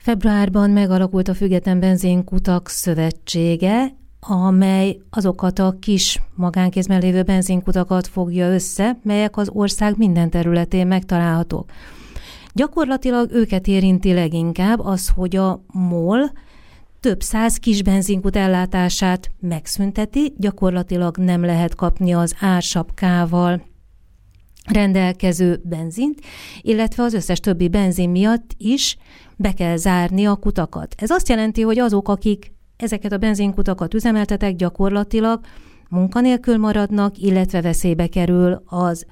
[0.00, 8.98] Februárban megalakult a Független Benzinkutak Szövetsége, amely azokat a kis magánkézben lévő benzinkutakat fogja össze,
[9.02, 11.70] melyek az ország minden területén megtalálhatók.
[12.52, 16.32] Gyakorlatilag őket érinti leginkább az, hogy a MOL
[17.00, 23.62] több száz kis benzinkut ellátását megszünteti, gyakorlatilag nem lehet kapni az ársapkával
[24.72, 26.20] rendelkező benzint,
[26.60, 28.96] illetve az összes többi benzin miatt is
[29.36, 30.94] be kell zárni a kutakat.
[30.98, 35.40] Ez azt jelenti, hogy azok, akik ezeket a benzinkutakat üzemeltetek, gyakorlatilag
[35.88, 39.06] munkanélkül maradnak, illetve veszélybe kerül az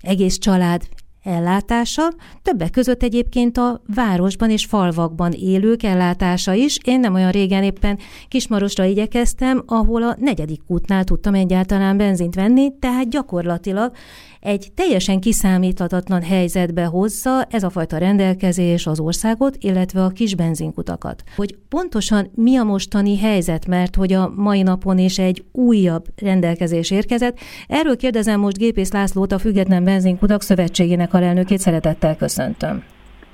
[0.00, 0.82] egész család
[1.22, 2.12] ellátása,
[2.42, 6.78] többek között egyébként a városban és falvakban élők ellátása is.
[6.84, 12.78] Én nem olyan régen éppen Kismarosra igyekeztem, ahol a negyedik útnál tudtam egyáltalán benzint venni,
[12.78, 13.92] tehát gyakorlatilag
[14.40, 21.22] egy teljesen kiszámíthatatlan helyzetbe hozza ez a fajta rendelkezés az országot, illetve a kis benzinkutakat.
[21.36, 26.90] Hogy pontosan mi a mostani helyzet, mert hogy a mai napon is egy újabb rendelkezés
[26.90, 27.38] érkezett.
[27.68, 32.82] Erről kérdezem most Gépész Lászlót, a Független Benzinkutak Szövetségének alelnökét, szeretettel köszöntöm.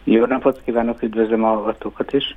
[0.04, 2.36] Jó napot kívánok, üdvözlöm a hallgatókat is.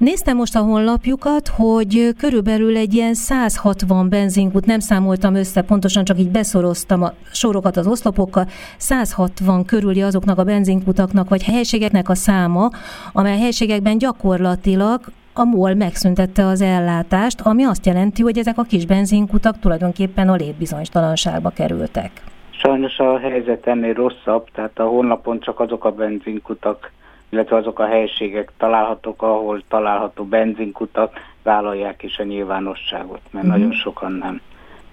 [0.00, 6.18] Néztem most a honlapjukat, hogy körülbelül egy ilyen 160 benzinkút, nem számoltam össze, pontosan csak
[6.18, 12.70] így beszoroztam a sorokat az oszlopokkal, 160 körüli azoknak a benzinkutaknak vagy helységeknek a száma,
[13.12, 15.00] amely helységekben gyakorlatilag
[15.34, 20.34] a MOL megszüntette az ellátást, ami azt jelenti, hogy ezek a kis benzinkutak tulajdonképpen a
[20.34, 22.10] létbizonytalanságba kerültek.
[22.50, 26.90] Sajnos a helyzet ennél rosszabb, tehát a honlapon csak azok a benzinkutak
[27.30, 33.48] illetve azok a helységek találhatók, ahol található benzinkutak vállalják is a nyilvánosságot, mert mm.
[33.48, 34.40] nagyon sokan nem.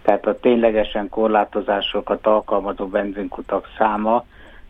[0.01, 4.25] Tehát a ténylegesen korlátozásokat alkalmazó benzinkutak száma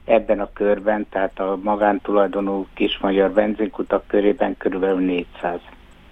[0.05, 5.59] ebben a körben, tehát a magántulajdonú kis magyar benzinkutak körében körülbelül 400.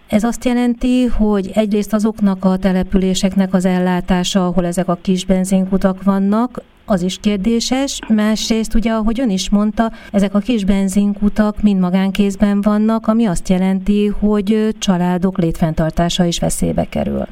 [0.07, 6.03] Ez azt jelenti, hogy egyrészt azoknak a településeknek az ellátása, ahol ezek a kis benzinkutak
[6.03, 11.79] vannak, az is kérdéses, másrészt ugye, ahogy ön is mondta, ezek a kis benzinkutak mind
[11.79, 17.25] magánkézben vannak, ami azt jelenti, hogy családok létfenntartása is veszélybe kerül.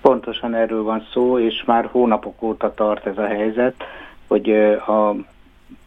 [0.00, 3.74] Pontosan erről van szó, és már hónapok óta tart ez a helyzet,
[4.26, 4.50] hogy
[4.86, 5.14] a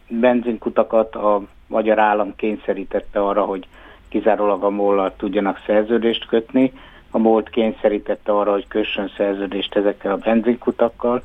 [0.08, 3.66] benzinkutakat a magyar állam kényszerítette arra, hogy
[4.08, 6.72] kizárólag a mol tudjanak szerződést kötni.
[7.10, 11.22] A MOL kényszerítette arra, hogy kössön szerződést ezekkel a benzinkutakkal,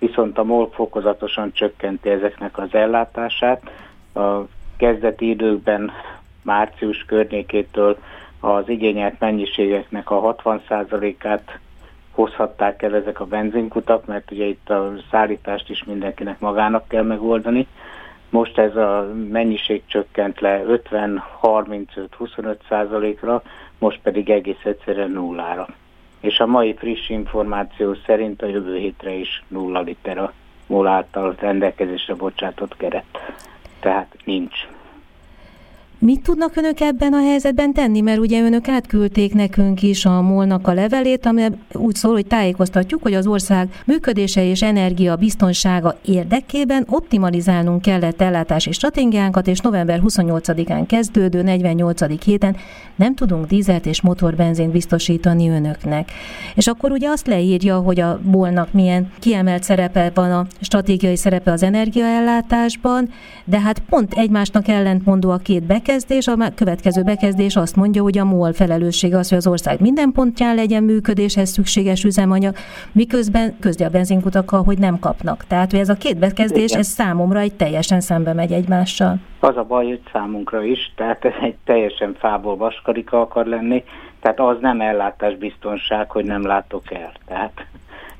[0.00, 3.70] viszont a MOL fokozatosan csökkenti ezeknek az ellátását.
[4.14, 4.40] A
[4.76, 5.90] kezdeti időkben
[6.42, 7.98] március környékétől
[8.40, 11.58] az igényelt mennyiségeknek a 60%-át
[12.10, 17.66] hozhatták el ezek a benzinkutak, mert ugye itt a szállítást is mindenkinek magának kell megoldani.
[18.30, 23.42] Most ez a mennyiség csökkent le 50-35-25 százalékra,
[23.78, 25.66] most pedig egész egyszerűen nullára
[26.20, 30.32] és a mai friss információ szerint a jövő hétre is nulla liter a
[30.66, 33.04] MOL által rendelkezésre bocsátott keret.
[36.02, 38.00] Mit tudnak önök ebben a helyzetben tenni?
[38.00, 43.02] Mert ugye önök átküldték nekünk is a molnak a levelét, ami úgy szól, hogy tájékoztatjuk,
[43.02, 50.84] hogy az ország működése és energia biztonsága érdekében optimalizálnunk kellett ellátási stratégiánkat, és november 28-án
[50.86, 52.24] kezdődő 48.
[52.24, 52.56] héten
[52.96, 56.10] nem tudunk dízelt és motorbenzint biztosítani önöknek.
[56.54, 61.52] És akkor ugye azt leírja, hogy a molnak milyen kiemelt szerepe van a stratégiai szerepe
[61.52, 63.08] az energiaellátásban,
[63.44, 68.18] de hát pont egymásnak ellentmondó a két bekezdés, bekezdés, a következő bekezdés azt mondja, hogy
[68.18, 72.54] a MOL felelőssége az, hogy az ország minden pontján legyen működéshez szükséges üzemanyag,
[72.92, 75.44] miközben közdi a benzinkutakkal, hogy nem kapnak.
[75.44, 79.16] Tehát, hogy ez a két bekezdés, ez számomra egy teljesen szembe megy egymással.
[79.40, 83.84] Az a baj, hogy számunkra is, tehát ez egy teljesen fából vaskarika akar lenni,
[84.20, 87.12] tehát az nem ellátásbiztonság, hogy nem látok el.
[87.26, 87.66] Tehát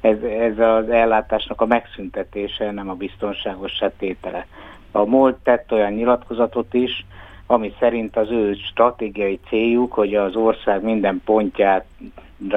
[0.01, 4.47] ez, ez az ellátásnak a megszüntetése, nem a biztonságos tétele.
[4.93, 7.05] A MOL tett olyan nyilatkozatot is,
[7.51, 11.85] ami szerint az ő stratégiai céljuk, hogy az ország minden pontjára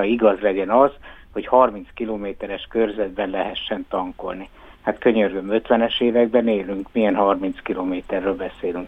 [0.03, 0.91] igaz legyen az,
[1.31, 4.49] hogy 30 kilométeres körzetben lehessen tankolni.
[4.81, 8.87] Hát könyörgöm, 50-es években élünk, milyen 30 kilométerről beszélünk.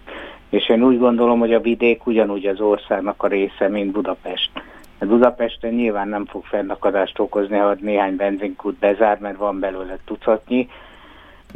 [0.50, 4.52] És én úgy gondolom, hogy a vidék ugyanúgy az országnak a része, mint Budapest.
[5.00, 10.70] A Budapesten nyilván nem fog fennakadást okozni, ha néhány benzinkút bezár, mert van belőle tucatnyi,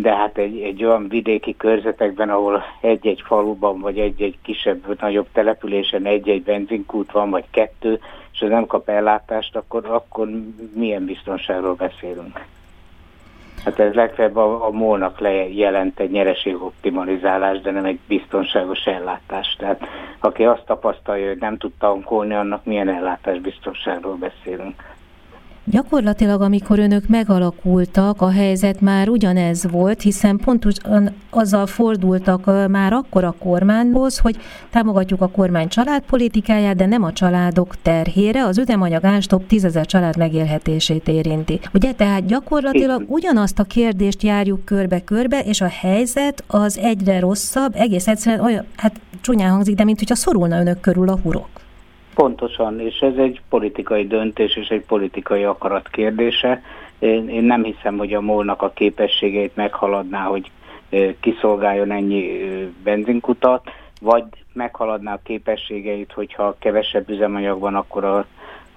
[0.02, 6.06] de hát egy, egy olyan vidéki körzetekben, ahol egy-egy faluban, vagy egy-egy kisebb, nagyobb településen
[6.06, 8.00] egy-egy benzinkút van, vagy kettő,
[8.32, 10.30] és nem kap ellátást, akkor, akkor
[10.74, 12.46] milyen biztonságról beszélünk?
[13.66, 15.20] Hát ez legfeljebb a, a molnak
[15.54, 19.56] jelent egy nyereségoptimalizálás, de nem egy biztonságos ellátás.
[19.58, 19.82] Tehát
[20.20, 24.84] aki azt tapasztalja, hogy nem tud tankolni, annak milyen ellátásbiztonságról beszélünk.
[25.64, 33.24] Gyakorlatilag, amikor önök megalakultak, a helyzet már ugyanez volt, hiszen pontosan azzal fordultak már akkor
[33.24, 34.38] a kormányhoz, hogy
[34.70, 41.08] támogatjuk a kormány családpolitikáját, de nem a családok terhére, az üzemanyag ástop tízezer család megélhetését
[41.08, 41.60] érinti.
[41.74, 48.08] Ugye, tehát gyakorlatilag ugyanazt a kérdést járjuk körbe-körbe, és a helyzet az egyre rosszabb, egész
[48.08, 51.50] egyszerűen olyan, hát csúnyán hangzik, de mint hogyha szorulna önök körül a hurok.
[52.16, 56.62] Pontosan, és ez egy politikai döntés és egy politikai akarat kérdése.
[57.00, 60.52] Én, én nem hiszem, hogy a molnak a képességeit meghaladná, hogy
[61.20, 62.40] kiszolgáljon ennyi
[62.84, 63.70] benzinkutat,
[64.02, 64.24] vagy
[64.54, 68.18] meghaladná a képességeit, hogyha kevesebb üzemanyag van, akkor a,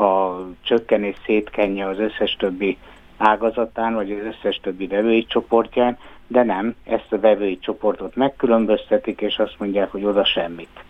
[0.02, 2.78] a csökkenés szétkenje az összes többi
[3.16, 9.38] ágazatán, vagy az összes többi vevői csoportján, de nem, ezt a vevői csoportot megkülönböztetik, és
[9.38, 10.84] azt mondják, hogy oda semmit.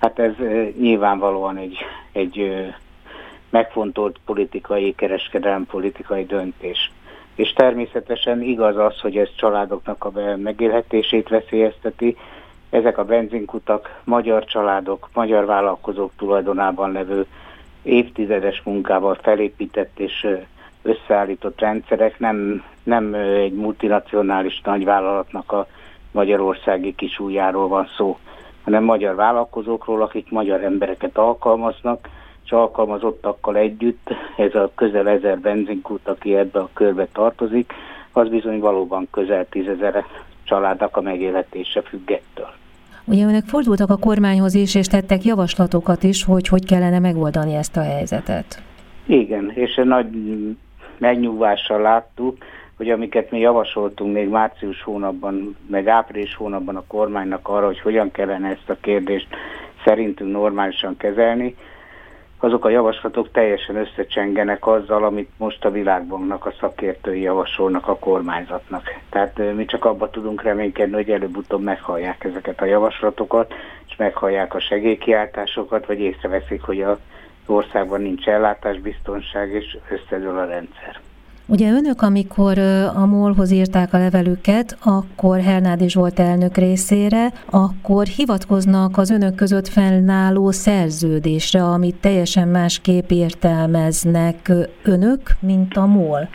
[0.00, 0.32] Hát ez
[0.78, 1.78] nyilvánvalóan egy,
[2.12, 2.66] egy
[3.50, 6.90] megfontolt politikai, kereskedelmi politikai döntés.
[7.34, 12.16] És természetesen igaz az, hogy ez családoknak a megélhetését veszélyezteti.
[12.70, 17.26] Ezek a benzinkutak magyar családok, magyar vállalkozók tulajdonában levő
[17.82, 20.26] évtizedes munkával felépített és
[20.82, 25.66] összeállított rendszerek, nem, nem egy multinacionális nagyvállalatnak a
[26.12, 28.18] magyarországi kisújáról van szó
[28.64, 32.08] hanem magyar vállalkozókról, akik magyar embereket alkalmaznak,
[32.44, 37.72] és alkalmazottakkal együtt, ez a közel ezer benzinkút, aki ebbe a körbe tartozik,
[38.12, 40.04] az bizony valóban közel tízezer
[40.44, 42.48] családnak a megéletése függettől.
[43.04, 47.76] Ugye önök fordultak a kormányhoz is, és tettek javaslatokat is, hogy hogy kellene megoldani ezt
[47.76, 48.62] a helyzetet.
[49.06, 50.06] Igen, és nagy
[50.98, 52.36] megnyugvással láttuk,
[52.80, 58.10] hogy amiket mi javasoltunk még március hónapban, meg április hónapban a kormánynak arra, hogy hogyan
[58.10, 59.26] kellene ezt a kérdést
[59.84, 61.56] szerintünk normálisan kezelni,
[62.38, 68.82] azok a javaslatok teljesen összecsengenek azzal, amit most a világbanknak a szakértői javasolnak a kormányzatnak.
[69.10, 73.54] Tehát mi csak abba tudunk reménykedni, hogy előbb-utóbb meghallják ezeket a javaslatokat,
[73.88, 76.98] és meghallják a segélykiáltásokat, vagy észreveszik, hogy az
[77.46, 81.00] országban nincs ellátásbiztonság, és összedől a rendszer.
[81.46, 82.58] Ugye önök, amikor
[82.94, 89.68] a MOL-hoz írták a levelüket, akkor Hernádi Zsolt elnök részére, akkor hivatkoznak az önök között
[89.68, 94.52] fennálló szerződésre, amit teljesen másképp értelmeznek
[94.82, 96.28] önök, mint a MOL.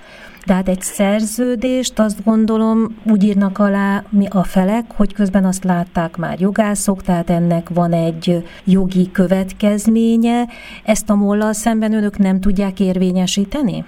[0.45, 6.17] Tehát egy szerződést azt gondolom úgy írnak alá mi a felek, hogy közben azt látták
[6.17, 10.47] már jogászok, tehát ennek van egy jogi következménye.
[10.83, 13.85] Ezt a mollal szemben önök nem tudják érvényesíteni?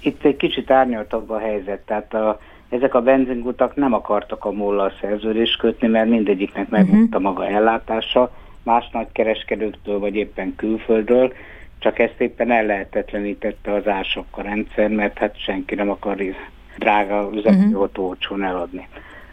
[0.00, 4.92] Itt egy kicsit árnyaltabb a helyzet, tehát a, ezek a benzingutak nem akartak a mollal
[5.00, 6.74] szerződést kötni, mert mindegyiknek mhm.
[6.74, 7.32] megmondta uh-huh.
[7.32, 8.30] maga ellátása,
[8.62, 11.32] más nagy kereskedőktől vagy éppen külföldről,
[11.78, 16.16] csak ezt éppen ellehetetlenítette az ások a rendszer, mert hát senki nem akar
[16.78, 18.06] drága üzemanyagot uh-huh.
[18.06, 18.88] olcsón eladni.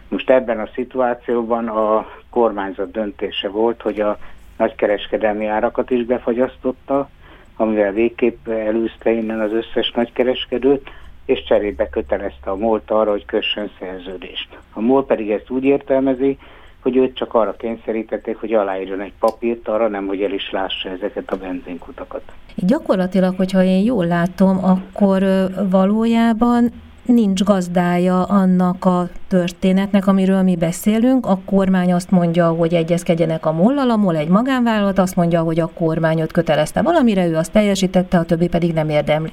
[0.07, 4.17] Most ebben a szituációban a kormányzat döntése volt, hogy a
[4.57, 7.09] nagykereskedelmi árakat is befagyasztotta,
[7.57, 10.89] amivel végképp elűzte innen az összes nagykereskedőt,
[11.25, 14.57] és cserébe kötelezte a MOL-t arra, hogy kössön szerződést.
[14.74, 16.38] A MOL pedig ezt úgy értelmezi,
[16.81, 20.89] hogy őt csak arra kényszerítették, hogy aláírjon egy papírt, arra nem, hogy el is lássa
[20.89, 22.21] ezeket a benzinkutakat.
[22.56, 25.23] Gyakorlatilag, hogyha én jól látom, akkor
[25.69, 26.71] valójában
[27.07, 31.26] nincs gazdája annak a történetnek, amiről mi beszélünk.
[31.26, 35.59] A kormány azt mondja, hogy egyezkedjenek a mollal, a MOL egy magánvállalat azt mondja, hogy
[35.59, 39.31] a kormány ott kötelezte valamire, ő azt teljesítette, a többi pedig nem érdemli.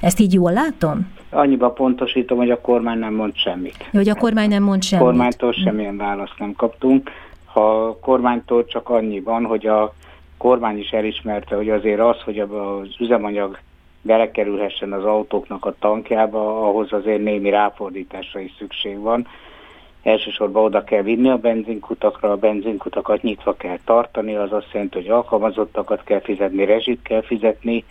[0.00, 1.12] Ezt így jól látom?
[1.30, 3.76] Annyiba pontosítom, hogy a kormány nem mond semmit.
[3.78, 5.06] Jó, hogy a kormány nem mond semmit.
[5.06, 7.10] A kormánytól semmilyen választ nem kaptunk.
[7.52, 9.94] A kormánytól csak annyi van, hogy a
[10.36, 12.48] kormány is elismerte, hogy azért az, hogy az
[12.98, 13.58] üzemanyag
[14.04, 19.26] belekerülhessen az autóknak a tankjába, ahhoz azért némi ráfordításra is szükség van.
[20.02, 25.08] Elsősorban oda kell vinni a benzinkutakra, a benzinkutakat nyitva kell tartani, az azt jelenti, hogy
[25.08, 27.84] alkalmazottakat kell fizetni, rezsit kell fizetni,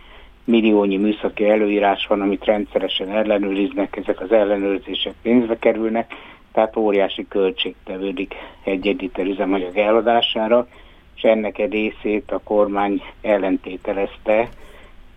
[0.44, 6.14] milliónyi műszaki előírás van, amit rendszeresen ellenőriznek, ezek az ellenőrzések pénzbe kerülnek,
[6.52, 10.68] tehát óriási költség tevődik egy-egy liter üzemanyag eladására,
[11.16, 14.50] és ennek egy részét a kormány ellentételezte,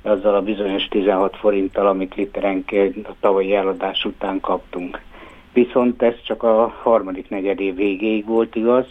[0.07, 5.01] azzal a bizonyos 16 forinttal, amit literenként a tavalyi eladás után kaptunk.
[5.53, 8.87] Viszont ez csak a harmadik negyedév végéig volt igaz.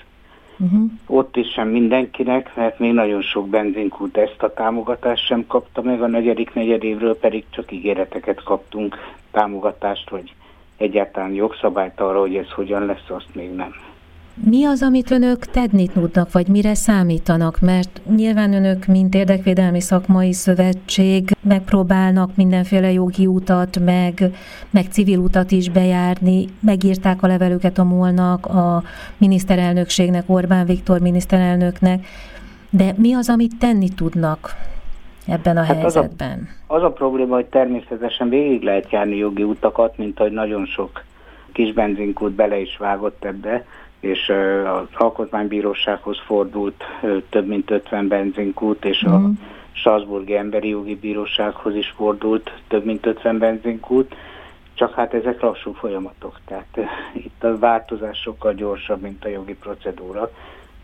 [0.60, 0.92] Uh-huh.
[1.08, 6.02] Ott is sem mindenkinek, mert még nagyon sok benzinkút ezt a támogatást sem kapta meg,
[6.02, 8.98] a negyedik negyedévről pedig csak ígéreteket kaptunk
[9.32, 10.34] támogatást, hogy
[10.78, 13.74] egyáltalán jogszabályt arra, hogy ez hogyan lesz, azt még nem.
[14.44, 17.60] Mi az, amit önök tenni tudnak, vagy mire számítanak?
[17.60, 24.14] Mert nyilván önök, mint érdekvédelmi szakmai szövetség, megpróbálnak mindenféle jogi utat, meg,
[24.70, 26.46] meg civil utat is bejárni.
[26.60, 28.84] Megírták a levelüket a molnak, a
[29.18, 32.06] miniszterelnökségnek, Orbán Viktor miniszterelnöknek.
[32.70, 34.50] De mi az, amit tenni tudnak
[35.28, 36.48] ebben a hát helyzetben?
[36.68, 40.66] Az a, az a probléma, hogy természetesen végig lehet járni jogi utakat, mint ahogy nagyon
[40.66, 41.04] sok
[41.56, 43.66] kis benzinkút bele is vágott ebbe,
[44.06, 44.30] és
[44.66, 46.84] az Alkotmánybírósághoz fordult
[47.30, 49.32] több mint 50 benzinkút, és a mhm.
[49.72, 54.16] Strasburgi Emberi Jogi Bírósághoz is fordult több mint 50 benzinkút,
[54.74, 56.78] csak hát ezek lassú folyamatok, tehát
[57.14, 60.32] itt a változás sokkal gyorsabb, mint a jogi procedúra,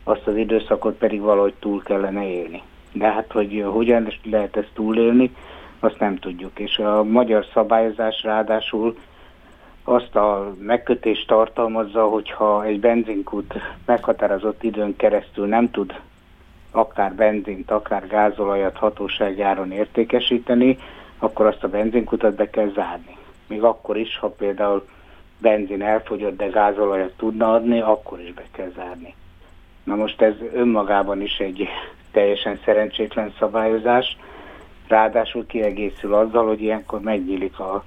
[0.04, 2.62] azt az időszakot pedig valahogy túl kellene élni.
[2.94, 5.36] De hát, hogy hogyan lehet ezt túlélni,
[5.80, 6.60] azt nem tudjuk.
[6.60, 8.96] És a magyar szabályozás ráadásul
[9.84, 13.54] azt a megkötést tartalmazza, hogyha egy benzinkút
[13.86, 16.00] meghatározott időn keresztül nem tud
[16.72, 20.78] akár benzint, akár gázolajat hatóságáron értékesíteni,
[21.18, 23.18] akkor azt a benzinkutat be kell zárni.
[23.48, 24.88] Még akkor is, ha például
[25.38, 29.16] benzin elfogyott, de gázolajat tudna adni, akkor is be kell zárni.
[29.84, 31.68] Na most ez önmagában is egy
[32.12, 34.18] teljesen szerencsétlen szabályozás,
[34.88, 37.84] ráadásul kiegészül azzal, hogy ilyenkor megnyílik a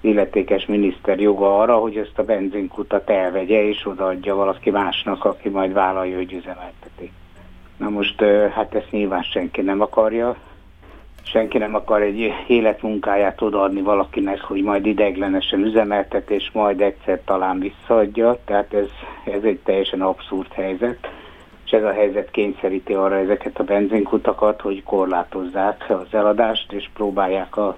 [0.00, 5.72] illetékes miniszter joga arra, hogy ezt a benzinkutat elvegye és odaadja valaki másnak, aki majd
[5.72, 7.12] vállalja, hogy üzemelteti.
[7.76, 8.20] Na most
[8.54, 10.36] hát ezt nyilván senki nem akarja,
[11.22, 17.58] senki nem akar egy életmunkáját odaadni valakinek, hogy majd ideiglenesen üzemeltet, és majd egyszer talán
[17.58, 18.88] visszaadja, tehát ez,
[19.24, 21.08] ez egy teljesen abszurd helyzet,
[21.64, 27.56] és ez a helyzet kényszeríti arra ezeket a benzinkutakat, hogy korlátozzák az eladást, és próbálják
[27.56, 27.76] a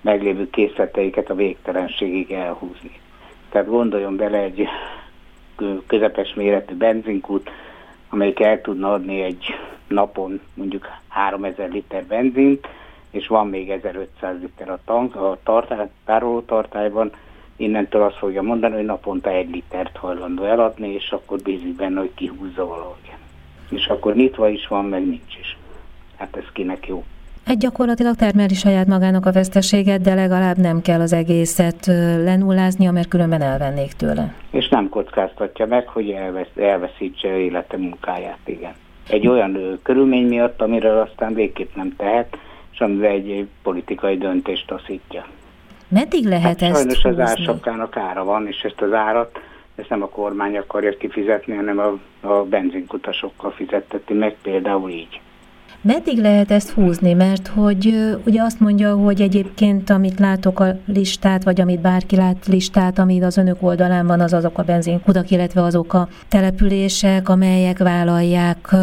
[0.00, 3.00] meglévő készleteiket a végtelenségig elhúzni.
[3.50, 4.68] Tehát gondoljon bele egy
[5.86, 7.50] közepes méretű benzinkút,
[8.08, 9.44] amelyik el tudna adni egy
[9.88, 12.68] napon mondjuk 3000 liter benzint,
[13.10, 17.10] és van még 1500 liter a, tank, a tartály, tárolótartályban,
[17.56, 22.14] innentől azt fogja mondani, hogy naponta egy litert hajlandó eladni, és akkor bízik benne, hogy
[22.14, 23.12] kihúzza valahogy.
[23.70, 25.56] És akkor nyitva is van, meg nincs is.
[26.16, 27.04] Hát ez kinek jó.
[27.48, 31.86] Egy gyakorlatilag termeli saját magának a veszteséget, de legalább nem kell az egészet
[32.24, 34.34] lenulláznia, mert különben elvennék tőle.
[34.50, 38.72] És nem kockáztatja meg, hogy elvesz, elveszítse élete munkáját, igen.
[39.08, 42.36] Egy olyan körülmény miatt, amiről aztán végképp nem tehet,
[42.72, 45.26] és amivel egy politikai döntést taszítja.
[45.88, 47.22] Meddig lehet hát ezt Sajnos húzni?
[47.22, 49.40] az ársapkának ára van, és ezt az árat
[49.74, 55.20] ezt nem a kormány akarja kifizetni, hanem a, a benzinkutasokkal fizetteti meg, például így.
[55.88, 57.12] Meddig lehet ezt húzni?
[57.12, 57.94] Mert hogy
[58.26, 63.22] ugye azt mondja, hogy egyébként amit látok a listát, vagy amit bárki lát listát, ami
[63.22, 68.74] az önök oldalán van, az azok a benzinkutak, illetve azok a települések, amelyek vállalják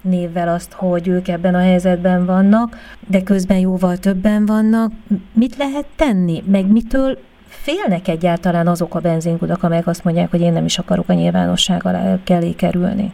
[0.00, 2.76] névvel azt, hogy ők ebben a helyzetben vannak,
[3.08, 4.92] de közben jóval többen vannak.
[5.32, 6.42] Mit lehet tenni?
[6.46, 11.08] Meg mitől félnek egyáltalán azok a benzinkutak, amelyek azt mondják, hogy én nem is akarok
[11.08, 13.12] a nyilvánosság alá kellé kerülni?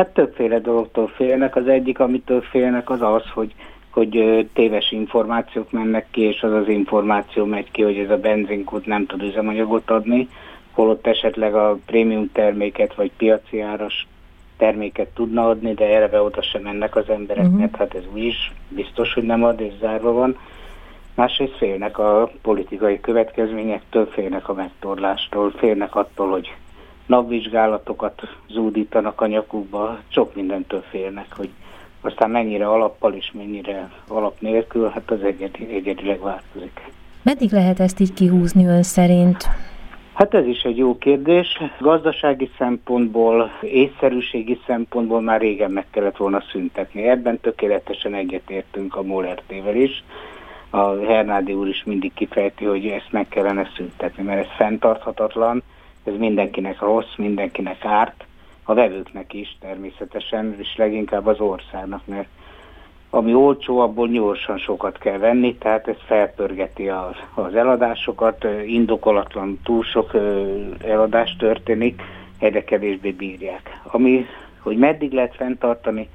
[0.00, 1.56] Hát többféle dologtól félnek.
[1.56, 3.54] Az egyik, amitől félnek, az az, hogy
[3.90, 8.86] hogy téves információk mennek ki, és az az információ megy ki, hogy ez a benzinkút
[8.86, 10.28] nem tud üzemanyagot adni,
[10.72, 14.06] holott esetleg a prémium terméket vagy piaci áras
[14.56, 17.60] terméket tudna adni, de erre oda sem mennek az emberek, uh-huh.
[17.60, 20.38] mert hát ez úgyis biztos, hogy nem ad, és zárva van.
[21.14, 26.54] Másrészt félnek a politikai következményektől, félnek a megtorlástól, félnek attól, hogy
[27.10, 31.48] napvizsgálatokat zúdítanak a nyakukba, sok mindentől félnek, hogy
[32.00, 36.80] aztán mennyire alappal és mennyire alap nélkül, hát az egyedi, egyedileg változik.
[37.22, 39.48] Meddig lehet ezt így kihúzni ön szerint?
[40.12, 41.60] Hát ez is egy jó kérdés.
[41.78, 47.08] Gazdasági szempontból, észszerűségi szempontból már régen meg kellett volna szüntetni.
[47.08, 50.04] Ebben tökéletesen egyetértünk a Molertével is.
[50.70, 55.62] A Hernádi úr is mindig kifejti, hogy ezt meg kellene szüntetni, mert ez fenntarthatatlan,
[56.04, 58.24] ez mindenkinek rossz, mindenkinek árt,
[58.64, 62.28] a vevőknek is természetesen, és leginkább az országnak, mert
[63.10, 69.82] ami olcsó, abból gyorsan sokat kell venni, tehát ez felpörgeti az, az eladásokat, indokolatlan túl
[69.82, 70.10] sok
[70.84, 72.02] eladás történik,
[72.38, 73.80] egyre kevésbé bírják.
[73.82, 74.26] Ami,
[74.58, 76.08] hogy meddig lehet fenntartani,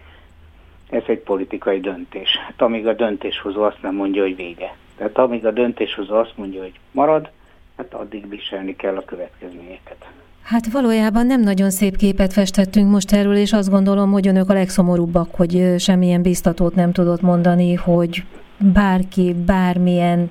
[0.89, 2.37] ez egy politikai döntés.
[2.37, 4.75] Hát amíg a döntéshozó azt nem mondja, hogy vége.
[4.97, 7.29] Tehát amíg a döntéshozó azt mondja, hogy marad,
[7.77, 9.97] hát addig viselni kell a következményeket.
[10.43, 14.53] Hát valójában nem nagyon szép képet festettünk most erről, és azt gondolom, hogy önök a
[14.53, 18.23] legszomorúbbak, hogy semmilyen biztatót nem tudott mondani, hogy
[18.73, 20.29] bárki bármilyen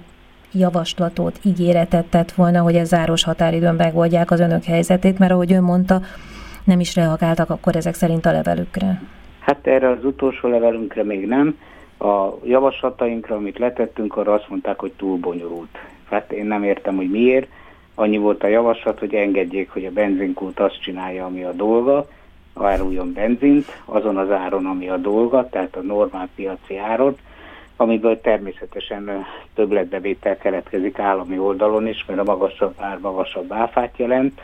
[0.53, 5.63] javaslatot, ígéretet tett volna, hogy ez záros határidőn megoldják az önök helyzetét, mert ahogy ön
[5.63, 6.01] mondta,
[6.65, 9.03] nem is reagáltak akkor ezek szerint a levelükre.
[9.39, 11.59] Hát erre az utolsó levelünkre még nem.
[11.99, 15.79] A javaslatainkra, amit letettünk, arra azt mondták, hogy túl bonyolult.
[16.11, 17.49] Hát én nem értem, hogy miért.
[17.95, 22.07] Annyi volt a javaslat, hogy engedjék, hogy a benzinkút azt csinálja, ami a dolga,
[22.55, 27.17] áruljon benzint azon az áron, ami a dolga, tehát a normál piaci áron,
[27.77, 34.41] amiből természetesen többletbevétel keletkezik állami oldalon is, mert a magasabb ár magasabb áfát jelent,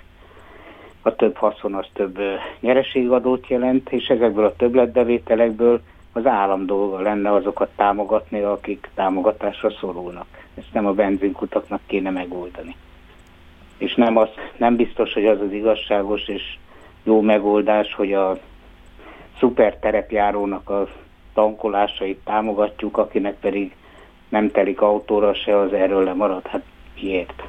[1.03, 2.19] a több haszon az több
[2.61, 5.81] nyereségadót jelent, és ezekből a többletbevételekből
[6.13, 10.40] az állam dolga lenne azokat támogatni, akik támogatásra szorulnak.
[10.55, 12.77] Ezt nem a benzinkutaknak kéne megoldani.
[13.79, 16.43] És nem, az, nem biztos, hogy az az igazságos és
[17.03, 18.39] jó megoldás, hogy a
[19.39, 20.89] szuper terepjárónak a
[21.35, 23.75] tankolásait támogatjuk, akinek pedig
[24.29, 26.47] nem telik autóra se, az erről lemarad.
[26.47, 26.63] Hát
[27.01, 27.43] miért?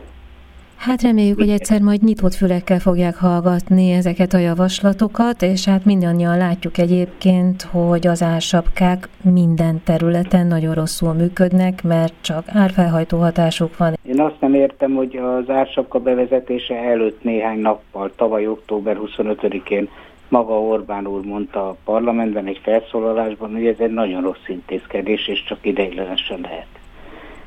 [0.81, 6.37] Hát reméljük, hogy egyszer majd nyitott fülekkel fogják hallgatni ezeket a javaslatokat, és hát mindannyian
[6.37, 13.93] látjuk egyébként, hogy az ársapkák minden területen nagyon rosszul működnek, mert csak árfelhajtó hatásuk van.
[14.03, 19.89] Én azt nem értem, hogy az ársapka bevezetése előtt néhány nappal, tavaly október 25-én
[20.29, 25.43] maga Orbán úr mondta a parlamentben egy felszólalásban, hogy ez egy nagyon rossz intézkedés, és
[25.43, 26.67] csak ideiglenesen lehet.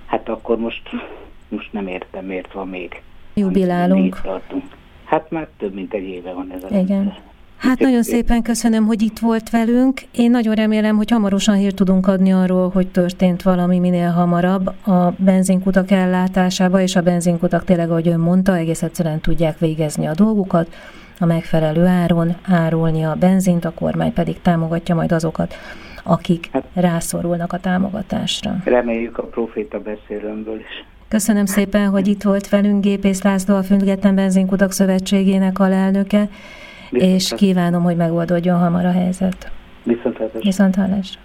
[0.07, 0.83] Hát akkor most,
[1.49, 3.03] most nem értem, miért van még
[3.35, 4.21] jubilálunk.
[5.05, 6.87] Hát már több mint egy éve van ez a Igen.
[6.87, 7.33] Rendszer.
[7.57, 10.01] Hát nagyon szépen köszönöm, hogy itt volt velünk.
[10.15, 15.13] Én nagyon remélem, hogy hamarosan hírt tudunk adni arról, hogy történt valami minél hamarabb a
[15.19, 20.75] benzinkutak ellátásába, és a benzinkutak tényleg, ahogy ön mondta, egész egyszerűen tudják végezni a dolgukat,
[21.19, 25.55] a megfelelő áron árulni a benzint, a kormány pedig támogatja majd azokat,
[26.05, 28.57] akik hát, rászorulnak a támogatásra.
[28.65, 30.85] Reméljük a proféta beszélőmből is.
[31.15, 36.29] Köszönöm szépen, hogy itt volt velünk Gépész László, a Független Benzinkutak Szövetségének alelnöke,
[36.91, 39.51] Viszont és kívánom, hogy megoldódjon hamar a helyzet.
[39.83, 40.41] Viszontlátásra.
[40.41, 41.21] Viszontlátásra.